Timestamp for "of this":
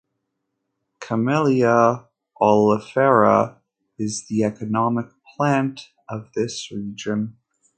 6.09-6.71